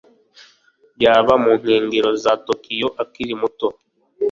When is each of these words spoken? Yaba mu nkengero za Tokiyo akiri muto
Yaba 1.03 1.33
mu 1.43 1.51
nkengero 1.59 2.09
za 2.23 2.33
Tokiyo 2.45 2.87
akiri 3.03 3.33
muto 3.41 3.67